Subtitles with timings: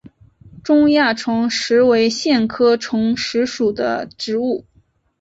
[0.63, 4.65] 中亚虫实是苋科虫实属的植物。